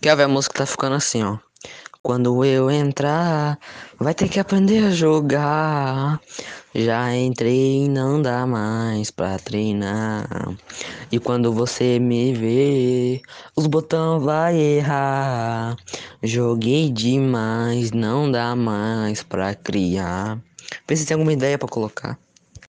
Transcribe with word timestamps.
Quer 0.00 0.16
ver 0.16 0.24
a 0.24 0.28
música 0.28 0.58
tá 0.58 0.66
ficando 0.66 0.94
assim, 0.94 1.24
ó. 1.24 1.38
Quando 2.00 2.44
eu 2.44 2.70
entrar, 2.70 3.58
vai 3.98 4.14
ter 4.14 4.28
que 4.28 4.38
aprender 4.38 4.84
a 4.84 4.90
jogar. 4.90 6.20
Já 6.72 7.12
entrei 7.16 7.84
e 7.84 7.88
não 7.88 8.22
dá 8.22 8.46
mais 8.46 9.10
pra 9.10 9.36
treinar. 9.40 10.28
E 11.10 11.18
quando 11.18 11.52
você 11.52 11.98
me 11.98 12.32
vê, 12.32 13.20
os 13.56 13.66
botão 13.66 14.20
vai 14.20 14.56
errar. 14.56 15.76
Joguei 16.22 16.90
demais, 16.90 17.90
não 17.90 18.30
dá 18.30 18.54
mais 18.54 19.24
pra 19.24 19.52
criar. 19.56 20.38
Vê 20.86 20.94
se 20.94 21.06
tem 21.06 21.16
alguma 21.16 21.32
ideia 21.32 21.58
para 21.58 21.68
colocar. 21.68 22.16